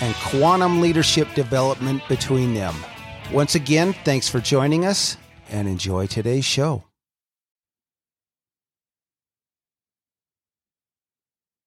[0.00, 2.74] and quantum leadership development between them.
[3.32, 5.16] Once again, thanks for joining us
[5.50, 6.84] and enjoy today's show.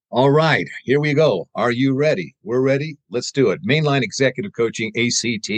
[0.10, 1.48] All right, here we go.
[1.54, 2.34] Are you ready?
[2.42, 2.98] We're ready.
[3.10, 3.62] Let's do it.
[3.64, 5.52] Mainline Executive Coaching, ACT.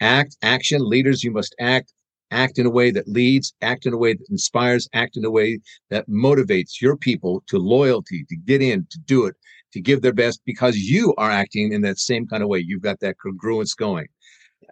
[0.00, 1.92] Act, action, leaders, you must act.
[2.30, 5.30] Act in a way that leads, act in a way that inspires, act in a
[5.30, 5.58] way
[5.90, 9.34] that motivates your people to loyalty, to get in, to do it,
[9.74, 12.60] to give their best because you are acting in that same kind of way.
[12.60, 14.06] You've got that congruence going.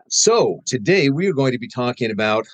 [0.08, 2.46] So today we are going to be talking about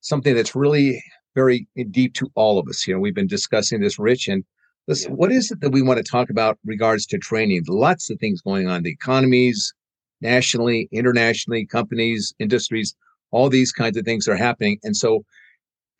[0.00, 1.00] something that's really
[1.36, 2.86] very deep to all of us.
[2.86, 4.44] You know, we've been discussing this, Rich, and
[4.88, 5.10] this, yeah.
[5.10, 7.62] what is it that we want to talk about regards to training?
[7.68, 9.72] Lots of things going on, the economies,
[10.20, 12.96] nationally, internationally, companies, industries,
[13.30, 14.80] all these kinds of things are happening.
[14.82, 15.24] And so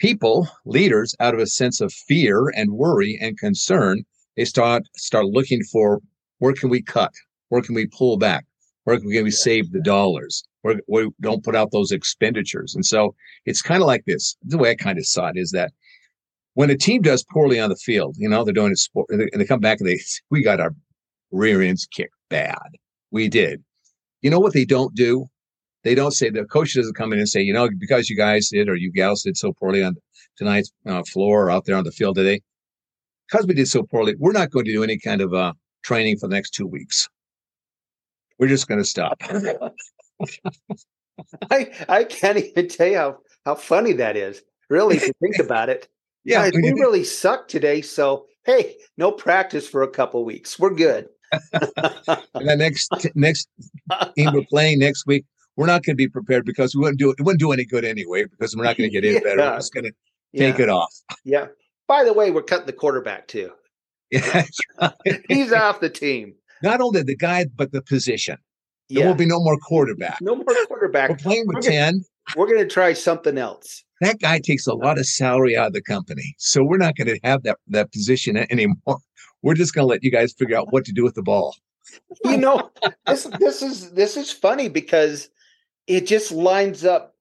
[0.00, 4.04] people, leaders, out of a sense of fear and worry and concern,
[4.38, 6.00] they start start looking for
[6.38, 7.12] where can we cut?
[7.48, 8.46] Where can we pull back?
[8.84, 10.44] Where can we save the dollars?
[10.62, 12.74] Where we don't put out those expenditures?
[12.74, 13.14] And so
[13.46, 14.36] it's kind of like this.
[14.44, 15.72] The way I kind of saw it is that
[16.54, 19.28] when a team does poorly on the field, you know, they're doing a sport and
[19.34, 20.00] they come back and they,
[20.30, 20.74] we got our
[21.32, 22.68] rear ends kicked bad.
[23.10, 23.62] We did.
[24.22, 25.26] You know what they don't do?
[25.82, 28.50] They don't say the coach doesn't come in and say, you know, because you guys
[28.50, 29.96] did or you gals did so poorly on
[30.36, 32.40] tonight's uh, floor or out there on the field today,
[33.30, 35.52] because we did so poorly, we're not going to do any kind of uh,
[35.82, 37.08] training for the next two weeks.
[38.38, 39.20] We're just going to stop.
[41.50, 44.42] I I can't even tell you how, how funny that is.
[44.70, 45.88] Really, if you think about it.
[46.24, 47.80] Yeah, Guys, we really suck today.
[47.80, 50.58] So hey, no practice for a couple weeks.
[50.58, 51.08] We're good.
[51.52, 53.48] and the next next
[54.14, 55.24] team we're playing next week,
[55.56, 57.20] we're not going to be prepared because we wouldn't do it.
[57.20, 59.20] wouldn't do any good anyway because we're not going to get in yeah.
[59.20, 59.50] better.
[59.50, 59.92] We're just going to
[60.36, 60.64] take yeah.
[60.64, 60.94] it off.
[61.24, 61.46] Yeah.
[61.88, 63.52] By the way, we're cutting the quarterback too.
[64.10, 64.44] Yeah,
[65.28, 66.34] he's off the team.
[66.62, 68.38] Not only the guy, but the position.
[68.88, 69.06] There yeah.
[69.06, 70.16] will be no more quarterback.
[70.22, 71.10] No more quarterback.
[71.10, 71.92] We're playing with we're 10.
[71.92, 72.04] Gonna,
[72.36, 73.84] we're going to try something else.
[74.00, 76.34] That guy takes a lot of salary out of the company.
[76.38, 78.76] So we're not going to have that, that position anymore.
[79.42, 81.54] We're just going to let you guys figure out what to do with the ball.
[82.24, 82.70] you know,
[83.06, 85.28] this this is this is funny because
[85.86, 87.14] it just lines up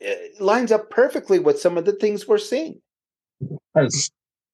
[0.00, 2.80] eh, lines up perfectly with some of the things we're seeing.
[3.76, 4.10] Yes.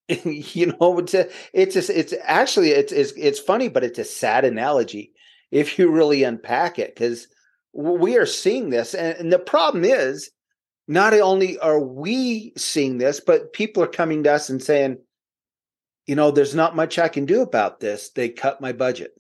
[0.25, 4.05] you know, it's a, it's a, it's actually it's, it's it's funny, but it's a
[4.05, 5.13] sad analogy
[5.51, 7.29] if you really unpack it because
[7.73, 10.31] we are seeing this, and, and the problem is
[10.87, 14.97] not only are we seeing this, but people are coming to us and saying,
[16.07, 18.11] you know, there's not much I can do about this.
[18.11, 19.11] They cut my budget.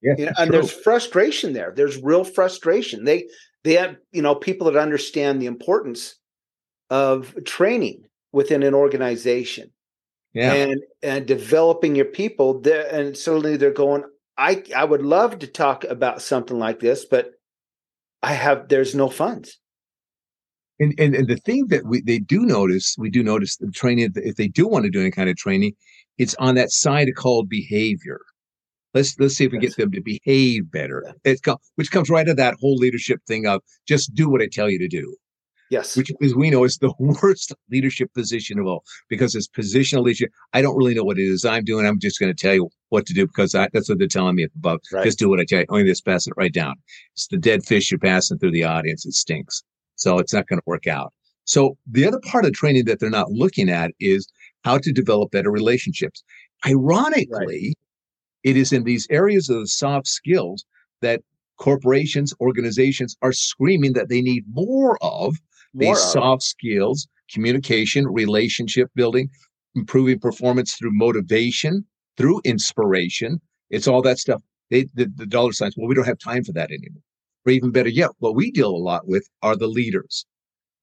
[0.00, 1.72] Yeah, you know, and there's frustration there.
[1.76, 3.04] There's real frustration.
[3.04, 3.28] They
[3.62, 6.16] they have, you know, people that understand the importance
[6.90, 9.70] of training within an organization.
[10.32, 10.52] Yeah.
[10.52, 14.04] And and developing your people there and suddenly they're going,
[14.38, 17.32] I I would love to talk about something like this, but
[18.22, 19.58] I have there's no funds.
[20.80, 24.10] And, and, and the thing that we they do notice, we do notice the training
[24.16, 25.74] if they do want to do any kind of training,
[26.18, 28.20] it's on that side called behavior.
[28.94, 31.14] Let's let's see if we get them to behave better.
[31.24, 31.40] It's
[31.76, 34.78] which comes right to that whole leadership thing of just do what I tell you
[34.78, 35.14] to do.
[35.72, 35.96] Yes.
[35.96, 40.30] Which, as we know, is the worst leadership position of all because it's positional leadership.
[40.52, 41.86] I don't really know what it is I'm doing.
[41.86, 44.34] I'm just going to tell you what to do because I, that's what they're telling
[44.34, 44.80] me above.
[44.92, 45.02] Right.
[45.02, 45.66] Just do what I tell you.
[45.70, 46.74] Only just pass it right down.
[47.14, 49.06] It's the dead fish you're passing through the audience.
[49.06, 49.62] It stinks.
[49.94, 51.14] So it's not going to work out.
[51.44, 54.28] So the other part of training that they're not looking at is
[54.64, 56.22] how to develop better relationships.
[56.66, 57.74] Ironically, right.
[58.44, 60.66] it is in these areas of the soft skills
[61.00, 61.22] that
[61.56, 65.34] corporations, organizations are screaming that they need more of
[65.74, 66.10] more these of.
[66.10, 69.30] soft skills, communication, relationship building,
[69.74, 71.84] improving performance through motivation,
[72.16, 73.40] through inspiration.
[73.70, 74.42] It's all that stuff.
[74.70, 75.74] they the, the dollar signs.
[75.76, 77.02] Well, we don't have time for that anymore.
[77.46, 80.26] Or even better yet, what we deal a lot with are the leaders.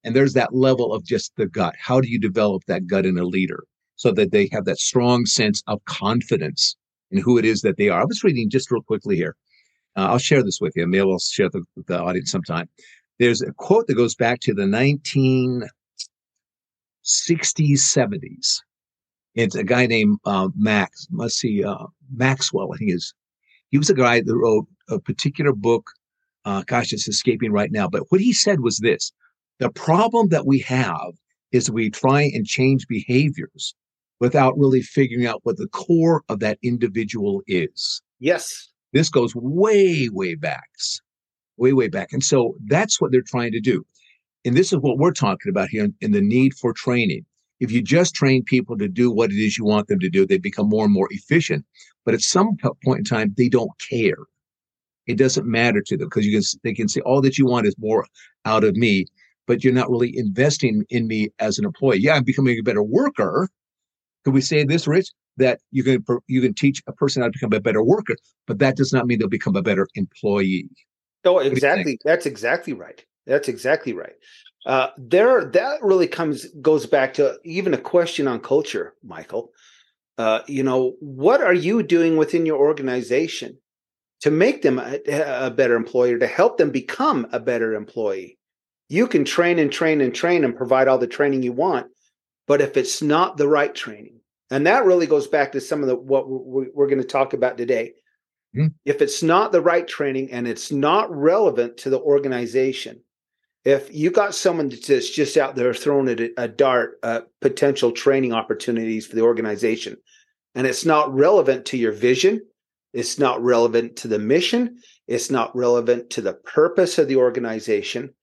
[0.03, 1.75] And there's that level of just the gut.
[1.79, 3.65] How do you develop that gut in a leader
[3.95, 6.75] so that they have that strong sense of confidence
[7.11, 8.01] in who it is that they are?
[8.01, 9.35] I was reading just real quickly here.
[9.95, 10.87] Uh, I'll share this with you.
[10.87, 12.69] Maybe I'll share the, the audience sometime.
[13.19, 15.69] There's a quote that goes back to the 1960s,
[17.03, 18.61] 70s.
[19.35, 23.13] It's a guy named uh, Max, must see, uh, Maxwell, I think is.
[23.69, 25.91] He was a guy that wrote a particular book.
[26.45, 27.87] Uh, gosh, it's escaping right now.
[27.87, 29.11] But what he said was this
[29.59, 31.11] the problem that we have
[31.51, 33.75] is we try and change behaviors
[34.19, 38.01] without really figuring out what the core of that individual is.
[38.19, 38.69] Yes.
[38.93, 40.69] This goes way, way back,
[41.59, 42.13] way, way back.
[42.13, 43.85] And so that's what they're trying to do.
[44.45, 47.25] And this is what we're talking about here in the need for training.
[47.59, 50.25] If you just train people to do what it is you want them to do,
[50.25, 51.65] they become more and more efficient.
[52.05, 54.17] But at some point in time, they don't care.
[55.07, 57.65] It doesn't matter to them because you can they can say all that you want
[57.67, 58.05] is more
[58.45, 59.07] out of me,
[59.47, 61.99] but you're not really investing in me as an employee.
[61.99, 63.49] Yeah, I'm becoming a better worker.
[64.23, 65.09] Could we say this, Rich?
[65.37, 68.15] That you can you can teach a person how to become a better worker,
[68.45, 70.69] but that does not mean they'll become a better employee.
[71.25, 71.99] Oh, exactly.
[72.03, 73.03] That's exactly right.
[73.25, 74.13] That's exactly right.
[74.65, 79.51] Uh, there, that really comes goes back to even a question on culture, Michael.
[80.17, 83.57] Uh, you know, what are you doing within your organization
[84.21, 88.37] to make them a, a better employer, to help them become a better employee?
[88.89, 91.87] You can train and train and train and provide all the training you want,
[92.47, 94.19] but if it's not the right training,
[94.51, 97.33] and that really goes back to some of the what we're, we're going to talk
[97.33, 97.93] about today.
[98.55, 98.67] Mm-hmm.
[98.85, 103.01] If it's not the right training and it's not relevant to the organization,
[103.63, 108.33] if you got someone that's just out there throwing a, a dart at potential training
[108.33, 109.97] opportunities for the organization,
[110.55, 112.41] and it's not relevant to your vision,
[112.93, 118.13] it's not relevant to the mission, it's not relevant to the purpose of the organization,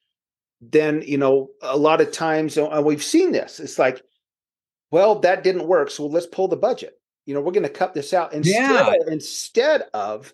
[0.61, 4.02] then you know a lot of times and we've seen this it's like
[4.90, 6.94] well that didn't work so let's pull the budget
[7.26, 8.87] you know we're going to cut this out instead yeah.
[8.87, 10.32] of, instead of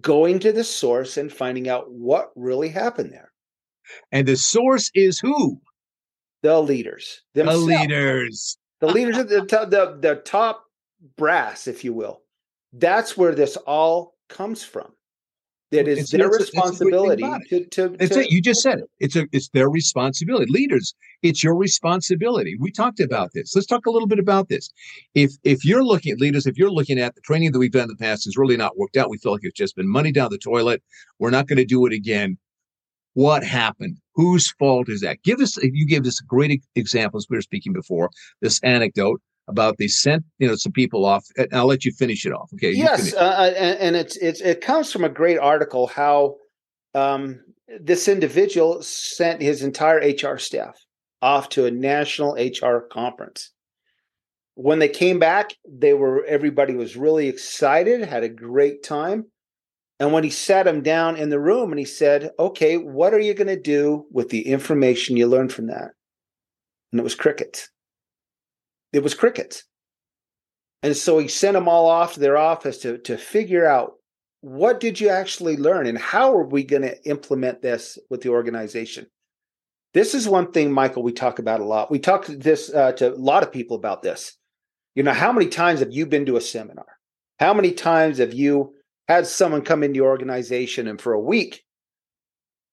[0.00, 3.30] going to the source and finding out what really happened there.
[4.10, 5.60] And the source is who?
[6.42, 7.66] The leaders themselves.
[7.66, 8.58] the leaders.
[8.80, 10.64] The leaders of the, the the top
[11.16, 12.22] brass if you will.
[12.72, 14.92] That's where this all comes from
[15.74, 18.30] that is it's, their it's, responsibility it's to, to, to, it.
[18.30, 18.90] You just said it.
[18.98, 20.46] It's a it's their responsibility.
[20.50, 22.56] Leaders, it's your responsibility.
[22.58, 23.54] We talked about this.
[23.54, 24.70] Let's talk a little bit about this.
[25.14, 27.84] If if you're looking at leaders, if you're looking at the training that we've done
[27.84, 30.12] in the past has really not worked out, we feel like it's just been money
[30.12, 30.82] down the toilet.
[31.18, 32.38] We're not going to do it again.
[33.14, 33.98] What happened?
[34.14, 35.22] Whose fault is that?
[35.22, 35.56] Give us.
[35.62, 37.26] You gave us great examples.
[37.28, 38.10] We were speaking before
[38.40, 41.26] this anecdote about they sent you know some people off.
[41.52, 42.50] I'll let you finish it off.
[42.54, 42.72] Okay.
[42.72, 46.36] Yes, uh, uh, and, and, it's it's it comes from a great article how
[46.94, 47.40] um,
[47.80, 50.78] this individual sent his entire HR staff
[51.20, 53.50] off to a national HR conference.
[54.56, 59.26] When they came back, they were everybody was really excited, had a great time.
[60.00, 63.20] And when he sat them down in the room and he said, "Okay, what are
[63.20, 65.90] you going to do with the information you learned from that?"
[66.92, 67.68] And it was crickets
[68.94, 69.64] it was crickets.
[70.82, 73.94] And so he sent them all off to their office to, to figure out
[74.40, 78.28] what did you actually learn and how are we going to implement this with the
[78.28, 79.06] organization.
[79.94, 81.90] This is one thing, Michael, we talk about a lot.
[81.90, 84.36] We talk this uh, to a lot of people about this.
[84.94, 86.86] You know, how many times have you been to a seminar?
[87.40, 88.74] How many times have you
[89.08, 91.64] had someone come into your organization and for a week,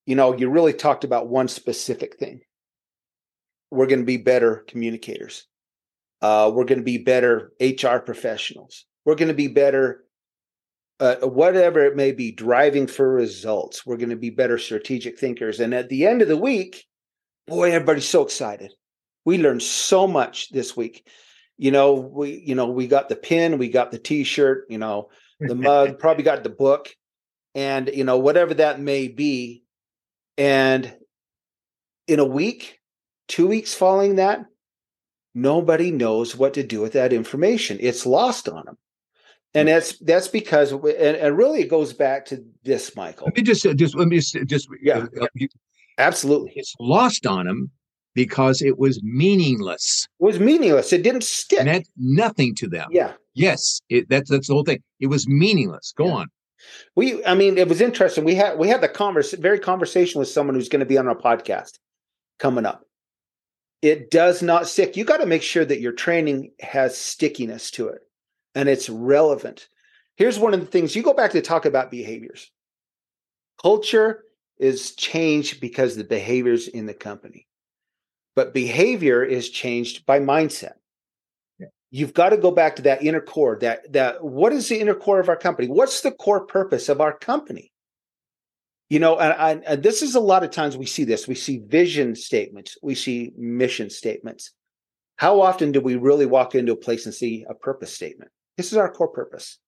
[0.05, 2.41] you know, you really talked about one specific thing?
[3.71, 5.47] We're going to be better communicators.
[6.21, 8.85] Uh, we're going to be better HR professionals.
[9.05, 10.03] We're going to be better,
[10.99, 13.85] uh, whatever it may be, driving for results.
[13.85, 15.59] We're going to be better strategic thinkers.
[15.59, 16.85] And at the end of the week,
[17.47, 18.71] boy, everybody's so excited.
[19.25, 21.07] We learned so much this week.
[21.57, 25.09] You know, we you know we got the pin, we got the T-shirt, you know,
[25.39, 26.89] the mug, probably got the book,
[27.53, 29.63] and you know whatever that may be.
[30.37, 30.91] And
[32.07, 32.79] in a week,
[33.27, 34.45] two weeks following that,
[35.33, 37.77] nobody knows what to do with that information.
[37.79, 38.77] It's lost on them.
[39.53, 39.73] And mm.
[39.73, 43.27] that's that's because, and, and really, it goes back to this, Michael.
[43.27, 45.47] Let me just just let me just, just yeah, uh, you,
[45.97, 46.53] absolutely.
[46.55, 47.69] It's lost on them
[48.13, 50.07] because it was meaningless.
[50.19, 50.93] It was meaningless.
[50.93, 51.65] It didn't stick.
[51.65, 52.89] Meant nothing to them.
[52.91, 53.13] Yeah.
[53.33, 53.81] Yes.
[53.89, 54.81] It, that's that's the whole thing.
[54.99, 55.93] It was meaningless.
[55.97, 56.13] Go yeah.
[56.13, 56.27] on.
[56.95, 58.23] We, I mean, it was interesting.
[58.23, 61.07] We had we had the converse, very conversation with someone who's going to be on
[61.07, 61.79] our podcast
[62.39, 62.83] coming up
[63.81, 64.95] it does not stick.
[64.95, 68.01] You got to make sure that your training has stickiness to it
[68.53, 69.67] and it's relevant.
[70.17, 72.51] Here's one of the things you go back to talk about behaviors.
[73.61, 74.23] Culture
[74.59, 77.47] is changed because the behaviors in the company.
[78.35, 80.73] But behavior is changed by mindset.
[81.59, 81.67] Yeah.
[81.89, 83.57] You've got to go back to that inner core.
[83.59, 85.67] That that what is the inner core of our company?
[85.67, 87.70] What's the core purpose of our company?
[88.91, 91.25] You know, and, and this is a lot of times we see this.
[91.25, 92.77] We see vision statements.
[92.83, 94.51] We see mission statements.
[95.15, 98.31] How often do we really walk into a place and see a purpose statement?
[98.57, 99.59] This is our core purpose.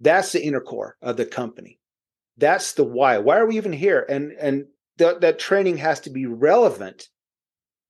[0.00, 1.78] That's the inner core of the company.
[2.36, 3.18] That's the why.
[3.18, 4.04] Why are we even here?
[4.08, 4.64] And and
[4.98, 7.06] th- that training has to be relevant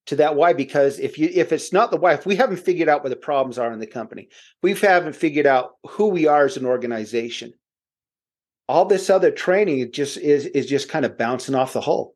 [0.09, 2.91] to that why because if you if it's not the why if we haven't figured
[2.91, 4.29] out what the problems are in the company
[4.61, 7.55] we haven't figured out who we are as an organization
[8.69, 12.15] all this other training just is is just kind of bouncing off the hull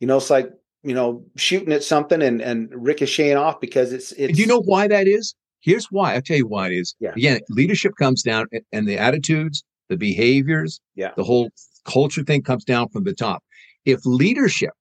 [0.00, 0.50] you know it's like
[0.82, 4.62] you know shooting at something and and ricocheting off because it's it's do you know
[4.62, 7.12] why that is here's why i'll tell you why it is yeah.
[7.16, 11.50] again leadership comes down and the attitudes the behaviors yeah the whole
[11.84, 13.42] culture thing comes down from the top
[13.84, 14.72] if leadership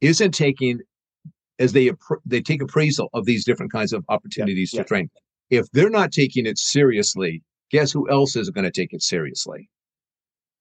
[0.00, 0.80] isn't taking
[1.60, 1.92] as they
[2.24, 4.88] they take appraisal of these different kinds of opportunities yeah, to yeah.
[4.88, 5.10] train.
[5.50, 9.68] If they're not taking it seriously, guess who else is going to take it seriously?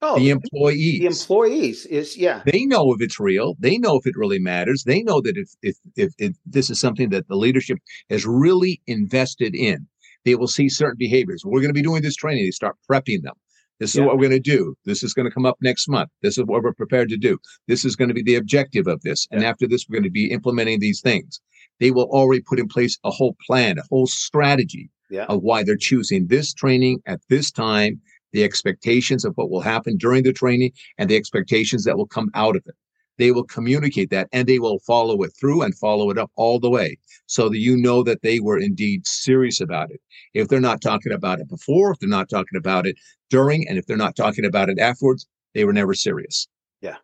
[0.02, 1.00] Oh, the employees.
[1.00, 2.42] The employees is yeah.
[2.46, 3.56] They know if it's real.
[3.60, 4.84] They know if it really matters.
[4.86, 7.80] They know that if if if, if this is something that the leadership
[8.10, 9.88] has really invested in,
[10.24, 11.44] they will see certain behaviors.
[11.46, 12.46] We're going to be doing this training.
[12.46, 13.36] They start prepping them.
[13.80, 14.06] This is yeah.
[14.06, 14.76] what we're going to do.
[14.86, 16.10] This is going to come up next month.
[16.22, 17.38] This is what we're prepared to do.
[17.68, 19.28] This is going to be the objective of this.
[19.32, 21.40] And after this, we're going to be implementing these things.
[21.80, 25.26] They will already put in place a whole plan, a whole strategy yeah.
[25.26, 29.98] of why they're choosing this training at this time, the expectations of what will happen
[29.98, 32.76] during the training, and the expectations that will come out of it.
[33.20, 36.58] They will communicate that and they will follow it through and follow it up all
[36.58, 40.00] the way so that you know that they were indeed serious about it.
[40.34, 42.96] If they're not talking about it before, if they're not talking about it
[43.30, 46.48] during, and if they're not talking about it afterwards, they were never serious.
[46.80, 46.96] Yeah.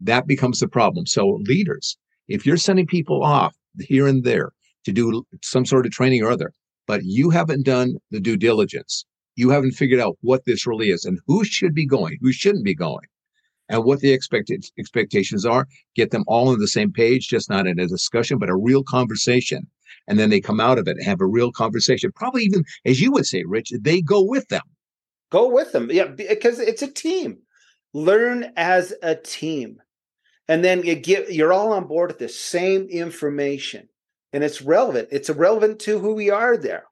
[0.00, 1.06] That becomes the problem.
[1.06, 1.98] So, leaders,
[2.28, 4.52] if you're sending people off here and there
[4.84, 6.52] to do some sort of training or other,
[6.86, 9.04] but you haven't done the due diligence,
[9.36, 12.64] you haven't figured out what this really is and who should be going, who shouldn't
[12.64, 13.06] be going,
[13.68, 17.66] and what the expected expectations are, get them all on the same page, just not
[17.66, 19.66] in a discussion, but a real conversation.
[20.06, 22.12] And then they come out of it and have a real conversation.
[22.14, 24.62] Probably even, as you would say, Rich, they go with them.
[25.30, 25.90] Go with them.
[25.90, 27.38] Yeah, because it's a team.
[27.94, 29.80] Learn as a team.
[30.46, 33.88] And then you get you're all on board with the same information.
[34.32, 35.08] And it's relevant.
[35.10, 36.84] It's relevant to who we are there.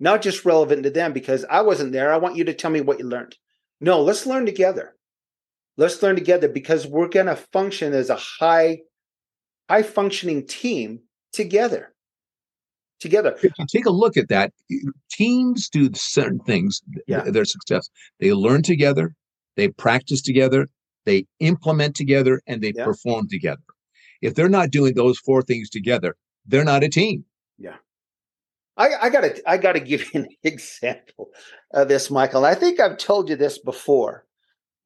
[0.00, 2.12] Not just relevant to them because I wasn't there.
[2.12, 3.36] I want you to tell me what you learned.
[3.80, 4.96] No, let's learn together.
[5.76, 8.80] Let's learn together because we're going to function as a high
[9.68, 11.00] high functioning team
[11.32, 11.94] together
[13.00, 13.34] together.
[13.42, 14.52] If you take a look at that,
[15.10, 17.22] teams do certain things, yeah.
[17.22, 17.88] their success.
[18.20, 19.14] They learn together,
[19.56, 20.68] they practice together,
[21.06, 22.84] they implement together, and they yeah.
[22.84, 23.62] perform together.
[24.22, 26.14] If they're not doing those four things together,
[26.46, 27.24] they're not a team.
[27.58, 27.76] Yeah.
[28.88, 31.30] I, gotta I gotta give you an example
[31.72, 32.44] of this, Michael.
[32.44, 34.24] I think I've told you this before.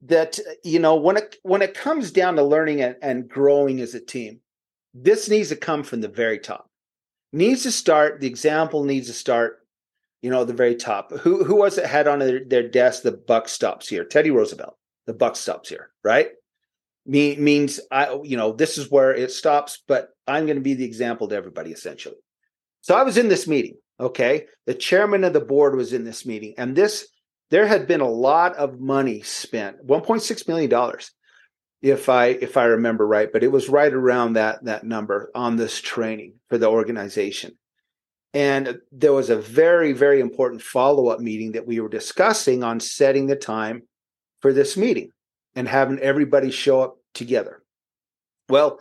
[0.01, 3.95] That you know, when it when it comes down to learning and, and growing as
[3.95, 4.39] a team,
[4.93, 6.69] this needs to come from the very top
[7.35, 8.21] needs to start.
[8.21, 9.59] The example needs to start.
[10.21, 11.11] You know, the very top.
[11.19, 13.03] Who who was it had on their, their desk?
[13.03, 14.03] The buck stops here.
[14.03, 14.75] Teddy Roosevelt.
[15.05, 15.91] The buck stops here.
[16.03, 16.29] Right.
[17.05, 18.19] Me, means I.
[18.23, 19.83] You know, this is where it stops.
[19.87, 22.15] But I'm going to be the example to everybody essentially.
[22.81, 23.75] So I was in this meeting.
[23.99, 27.07] Okay, the chairman of the board was in this meeting, and this
[27.51, 31.11] there had been a lot of money spent 1.6 million dollars
[31.81, 35.55] if I if I remember right, but it was right around that that number on
[35.55, 37.57] this training for the organization.
[38.33, 43.27] And there was a very very important follow-up meeting that we were discussing on setting
[43.27, 43.83] the time
[44.41, 45.11] for this meeting
[45.55, 47.61] and having everybody show up together.
[48.49, 48.79] Well,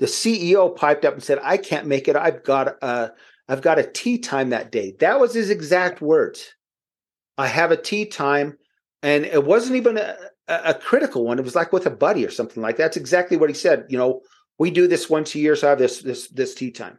[0.00, 2.16] the CEO piped up and said, "I can't make it.
[2.16, 3.12] I've got a
[3.48, 6.54] I've got a tee time that day." That was his exact words.
[7.36, 8.58] I have a tee time
[9.02, 10.16] and it wasn't even a,
[10.48, 11.38] a, critical one.
[11.38, 12.84] It was like with a buddy or something like that.
[12.84, 13.86] That's exactly what he said.
[13.88, 14.22] You know,
[14.58, 16.98] we do this once a year, so I have this this this tee time,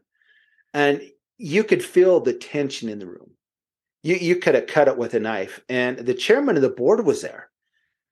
[0.74, 1.02] and
[1.38, 3.32] you could feel the tension in the room.
[4.04, 7.06] You you could have cut it with a knife, and the chairman of the board
[7.06, 7.50] was there,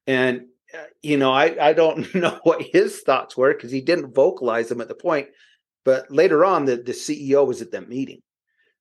[0.05, 4.13] and uh, you know I I don't know what his thoughts were because he didn't
[4.13, 5.29] vocalize them at the point,
[5.85, 8.21] but later on the the CEO was at that meeting,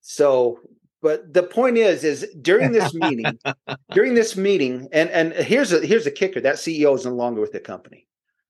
[0.07, 0.61] so
[1.03, 3.39] but the point is is during this meeting
[3.93, 7.41] during this meeting and and here's a here's a kicker that ceo is no longer
[7.41, 8.07] with the company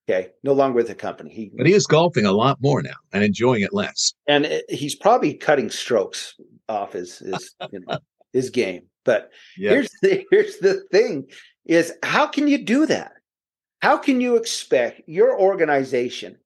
[0.08, 2.96] okay no longer with the company he but he is golfing a lot more now
[3.12, 6.34] and enjoying it less and he's probably cutting strokes
[6.68, 7.98] off his his you know,
[8.32, 9.72] his game But yep.
[9.72, 11.28] here's the here's the thing
[11.64, 13.12] is how can you do that?
[13.80, 16.38] How can you expect your organization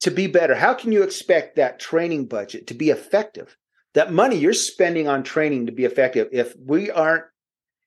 [0.00, 0.54] to be better?
[0.54, 3.56] How can you expect that training budget to be effective?
[3.94, 7.24] That money you're spending on training to be effective if we aren't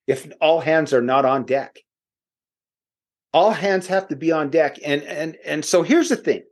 [0.06, 1.78] if all hands are not on deck.
[3.32, 6.42] All hands have to be on deck and and and so here's the thing.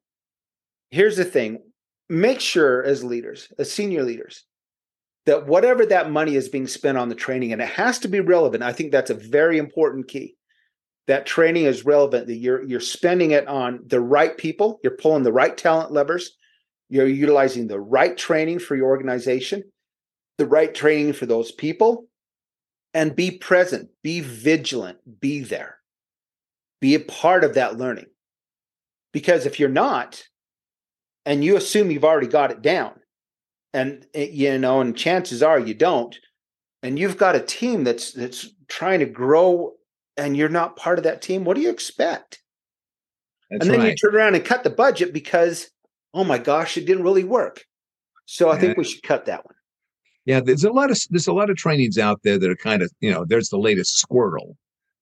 [0.91, 1.63] Here's the thing.
[2.09, 4.45] Make sure as leaders, as senior leaders,
[5.27, 8.21] that whatever that money is being spent on the training and it has to be
[8.21, 8.63] relevant.
[8.63, 10.37] I think that's a very important key
[11.07, 15.23] that training is relevant that you're you're spending it on the right people you're pulling
[15.23, 16.37] the right talent levers
[16.93, 19.63] you're utilizing the right training for your organization
[20.39, 22.07] the right training for those people
[22.95, 25.79] and be present be vigilant be there
[26.81, 28.07] be a part of that learning
[29.13, 30.23] because if you're not
[31.25, 32.93] and you assume you've already got it down
[33.73, 36.19] and eh, you know and chances are you don't
[36.83, 39.73] and you've got a team that's that's trying to grow
[40.17, 42.41] and you're not part of that team, what do you expect?
[43.51, 43.91] That's and then right.
[43.91, 45.71] you turn around and cut the budget because,
[46.15, 47.65] oh my gosh, it didn't really work.
[48.27, 48.61] So I yeah.
[48.61, 49.55] think we should cut that one.
[50.25, 52.83] Yeah, there's a lot of there's a lot of trainings out there that are kind
[52.83, 54.57] of you know there's the latest squirrel,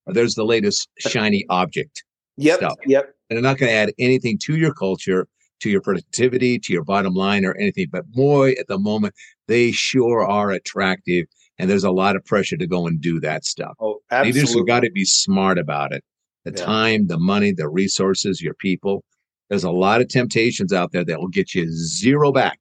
[0.07, 2.05] or there's the latest uh, shiny object.
[2.37, 2.59] Yep.
[2.59, 2.79] Stuff.
[2.87, 3.15] Yep.
[3.29, 5.29] And they're not going to add anything to your culture,
[5.61, 7.89] to your productivity, to your bottom line, or anything.
[7.93, 9.15] But boy, at the moment,
[9.47, 11.27] they sure are attractive
[11.61, 13.77] and there's a lot of pressure to go and do that stuff.
[13.81, 14.41] Oh, absolutely.
[14.41, 16.03] Leaders have got to be smart about it.
[16.45, 16.65] The yeah.
[16.65, 19.05] time, the money, the resources, your people.
[19.51, 22.59] There's a lot of temptations out there that will get you zero back.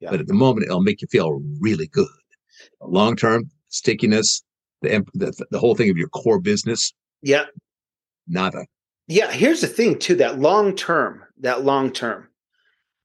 [0.00, 0.10] Yeah.
[0.10, 2.08] But at the moment, it'll make you feel really good.
[2.80, 4.42] Long term stickiness,
[4.80, 6.92] the, the the whole thing of your core business.
[7.22, 7.44] Yeah.
[8.26, 8.64] Nada.
[9.06, 9.30] Yeah.
[9.30, 10.14] Here's the thing, too.
[10.14, 12.28] That long term, that long term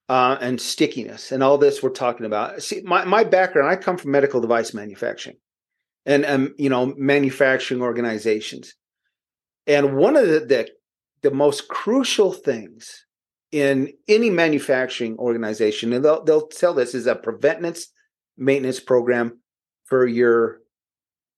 [0.07, 2.63] uh, and stickiness and all this we're talking about.
[2.63, 5.37] See, my, my background, I come from medical device manufacturing
[6.05, 8.73] and, um, you know, manufacturing organizations.
[9.67, 10.69] And one of the, the,
[11.23, 13.04] the most crucial things
[13.55, 17.85] in any manufacturing organization, and they'll, they'll tell this, is a preventative
[18.37, 19.39] maintenance program
[19.85, 20.59] for your,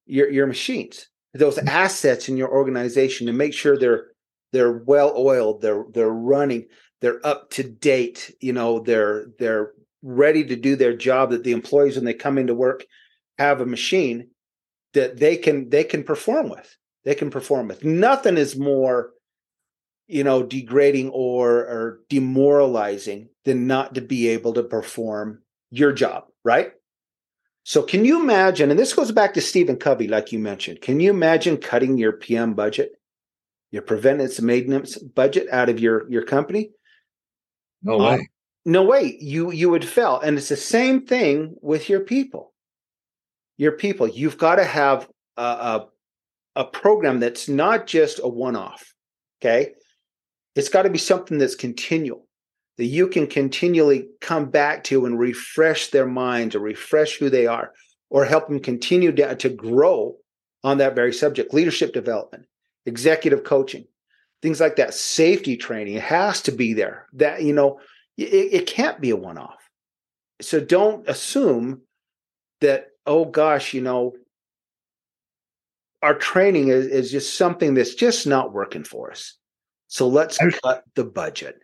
[0.06, 1.68] your, your machines, those mm-hmm.
[1.68, 4.08] assets in your organization to make sure they're,
[4.52, 6.66] they're well oiled, they're, they're running
[7.00, 11.52] they're up to date you know they're they're ready to do their job that the
[11.52, 12.84] employees when they come into work
[13.38, 14.28] have a machine
[14.94, 16.76] that they can they can perform with.
[17.06, 17.84] They can perform with.
[17.84, 19.12] Nothing is more
[20.08, 25.42] you know degrading or or demoralizing than not to be able to perform
[25.72, 26.72] your job right
[27.64, 31.00] so can you imagine and this goes back to stephen covey like you mentioned can
[31.00, 32.92] you imagine cutting your pm budget
[33.72, 36.72] your preventative maintenance budget out of your your company
[37.84, 38.30] no uh, way.
[38.66, 39.18] no way.
[39.20, 40.20] You you would fail.
[40.20, 42.54] And it's the same thing with your people.
[43.58, 44.08] Your people.
[44.08, 45.88] You've got to have a, a,
[46.58, 48.94] a program that's not just a one-off.
[49.42, 49.74] Okay.
[50.58, 52.26] It's got to be something that's continual,
[52.78, 57.46] that you can continually come back to and refresh their minds or refresh who they
[57.46, 57.74] are,
[58.10, 60.16] or help them continue to, to grow
[60.64, 61.54] on that very subject.
[61.54, 62.48] Leadership development,
[62.88, 63.86] executive coaching,
[64.42, 64.96] things like that.
[64.96, 67.06] Safety training it has to be there.
[67.14, 67.80] That you know
[68.18, 69.70] it, it can't be a one-off.
[70.42, 71.82] So don't assume
[72.62, 74.14] that oh gosh you know
[76.02, 79.38] our training is, is just something that's just not working for us
[79.88, 81.60] so let's cut the budget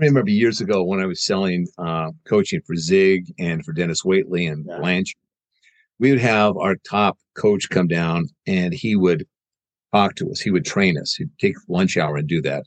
[0.00, 4.02] I remember years ago when I was selling uh, coaching for Zig and for Dennis
[4.02, 4.78] Waitley and yeah.
[4.78, 5.14] Blanche,
[5.98, 9.26] we would have our top coach come down and he would
[9.92, 10.40] talk to us.
[10.40, 11.14] He would train us.
[11.14, 12.64] He'd take lunch hour and do that.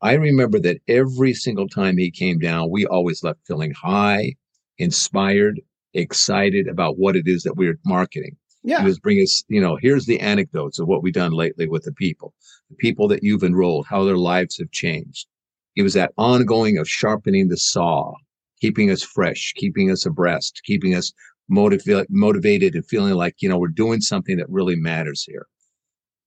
[0.00, 4.34] I remember that every single time he came down, we always left feeling high,
[4.78, 5.60] inspired,
[5.94, 8.36] excited about what it is that we are marketing.
[8.64, 8.80] Yeah.
[8.80, 11.92] He was bringing you know, here's the anecdotes of what we've done lately with the
[11.92, 12.32] people,
[12.70, 15.26] the people that you've enrolled, how their lives have changed.
[15.74, 18.14] It was that ongoing of sharpening the saw,
[18.60, 21.12] keeping us fresh, keeping us abreast, keeping us
[21.48, 25.46] motivated, motivated and feeling like, you know, we're doing something that really matters here.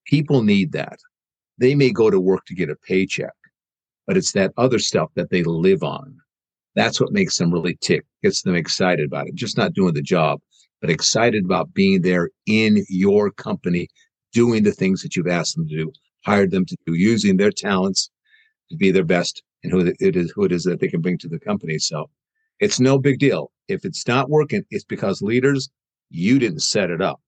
[0.05, 0.99] People need that.
[1.57, 3.33] They may go to work to get a paycheck,
[4.05, 6.17] but it's that other stuff that they live on.
[6.75, 9.35] That's what makes them really tick, gets them excited about it.
[9.35, 10.41] Just not doing the job,
[10.81, 13.87] but excited about being there in your company,
[14.33, 15.91] doing the things that you've asked them to do,
[16.25, 18.09] hired them to do, using their talents
[18.69, 21.17] to be their best and who it is, who it is that they can bring
[21.17, 21.79] to the company.
[21.79, 22.09] So
[22.59, 23.51] it's no big deal.
[23.67, 25.69] If it's not working, it's because leaders,
[26.09, 27.19] you didn't set it up.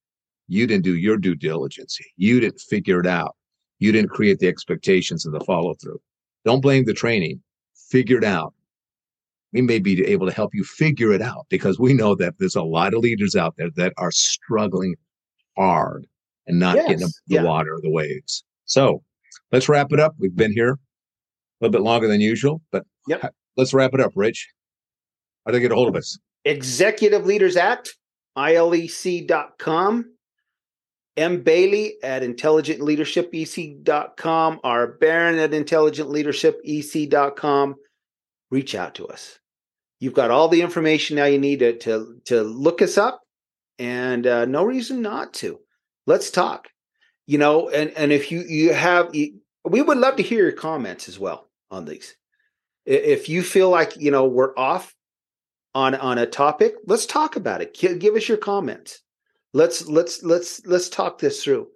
[0.48, 1.98] You didn't do your due diligence.
[2.16, 3.36] You didn't figure it out.
[3.80, 6.00] You didn't create the expectations and the follow through.
[6.46, 7.42] Don't blame the training.
[7.90, 8.54] Figure it out.
[9.54, 12.56] We may be able to help you figure it out because we know that there's
[12.56, 14.96] a lot of leaders out there that are struggling
[15.58, 16.06] hard
[16.46, 17.44] and not Yes, getting the yeah.
[17.44, 18.44] water or the waves.
[18.66, 19.02] So
[19.52, 20.16] let's wrap it up.
[20.20, 20.78] We've been here a
[21.62, 23.34] little bit longer than usual, but Yep.
[23.56, 24.50] let's wrap it up, Rich.
[25.46, 26.20] How do they get a hold of us?
[26.46, 27.96] Executive Leaders Act,
[28.38, 30.14] ILEC.com,
[31.16, 31.42] M.
[31.42, 34.88] Bailey at intelligentleadershipec.com, R.
[34.88, 37.76] Barron at intelligentleadershipec.com.
[38.50, 39.40] Reach out to us.
[40.00, 43.22] You've got all the information now you need to, to, to look us up
[43.80, 45.60] and uh, no reason not to.
[46.06, 46.70] Let's talk.
[47.26, 50.54] You know, and, and if you, you have, you, we would love to hear your
[50.54, 52.16] comments as well on these.
[52.86, 54.96] If you feel like, you know, we're off
[55.78, 59.02] on on a topic let's talk about it give us your comments
[59.54, 61.68] let's let's let's let's talk this through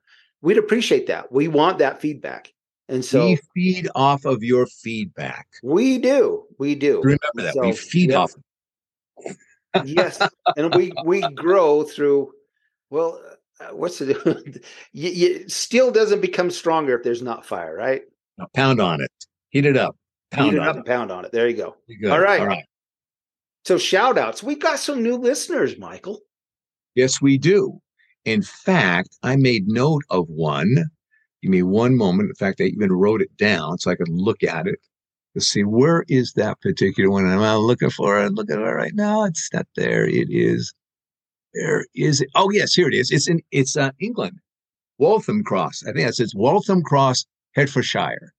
[0.42, 2.52] we'd appreciate that we want that feedback
[2.92, 5.48] and so we feed off of your feedback.
[5.64, 7.56] we do we do Remember that.
[7.56, 8.18] we feed yeah.
[8.18, 8.34] off.
[9.86, 10.22] yes
[10.58, 12.32] and we we grow through
[12.90, 13.20] well
[13.60, 18.04] uh, what's the you, you, steel doesn't become stronger if there's not fire right
[18.38, 19.12] Now pound on it.
[19.50, 19.96] Heat it up.
[20.32, 22.12] Pound Heat it on up and pound on it there you go it.
[22.12, 22.42] All right.
[22.42, 22.66] All right.
[23.66, 26.22] so shout outs we got some new listeners michael
[26.96, 27.80] Yes, we do.
[28.26, 30.90] In fact, I made note of one.
[31.42, 32.30] Give me one moment.
[32.30, 34.80] In fact, I even wrote it down so I could look at it
[35.34, 37.26] to see where is that particular one.
[37.26, 38.34] And I'm looking for it.
[38.34, 39.24] Look at it right now.
[39.24, 40.06] It's not there.
[40.06, 40.74] It is.
[41.54, 42.30] There is it.
[42.36, 43.12] Oh yes, here it is.
[43.12, 43.42] It's in.
[43.52, 44.40] It's uh, England.
[45.00, 45.84] Waltham Cross.
[45.84, 47.26] I think that's it's Waltham Cross,
[47.56, 48.34] Hertfordshire.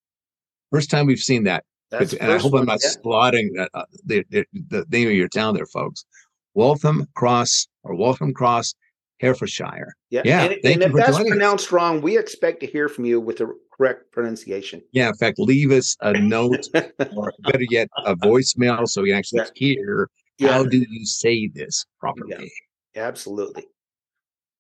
[0.71, 1.65] First time we've seen that.
[1.91, 2.91] That's and I hope one, I'm not yeah.
[3.05, 6.07] slotting uh, the, the the name of your town there, folks.
[6.55, 8.75] Waltham Cross or Waltham Cross,
[9.23, 9.95] Herefordshire.
[10.11, 11.37] Yeah, Yeah, And, and if that's joining us.
[11.37, 14.83] pronounced wrong, we expect to hear from you with the correct pronunciation.
[14.93, 16.69] Yeah, in fact, leave us a note
[17.17, 20.09] or better yet, a voicemail so we can actually hear
[20.39, 22.51] Yeah, how do you say this properly.
[22.97, 23.67] absolutely.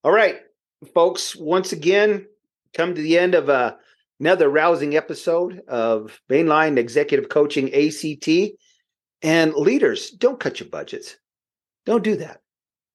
[0.05, 0.40] All right,
[0.94, 1.35] folks.
[1.37, 2.27] Once again,
[2.72, 3.75] come to the end of uh,
[4.20, 8.53] another rousing episode of Mainline Executive Coaching ACT.
[9.25, 11.16] And leaders, don't cut your budgets.
[11.87, 12.41] Don't do that.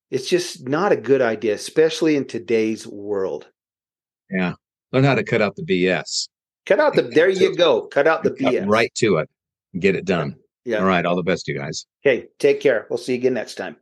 [0.09, 3.47] It's just not a good idea, especially in today's world.
[4.29, 4.53] Yeah.
[4.93, 6.29] Learn how to cut out the BS.
[6.65, 7.01] Cut out the.
[7.01, 7.87] There you go.
[7.87, 8.69] Cut out the Cut BS.
[8.69, 9.29] right to it
[9.73, 10.35] and get it done.
[10.65, 10.79] Yeah.
[10.79, 11.05] All right.
[11.05, 11.85] All the best, you guys.
[12.05, 12.27] Okay.
[12.39, 12.87] Take care.
[12.89, 13.77] We'll see you again next time.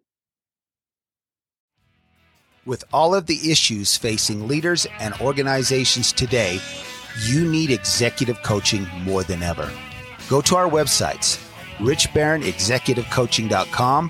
[2.66, 6.60] With all of the issues facing leaders and organizations today,
[7.28, 9.72] you need executive coaching more than ever.
[10.28, 11.38] Go to our websites,
[11.78, 14.10] richbarronexecutivecoaching.com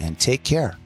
[0.00, 0.76] and take care.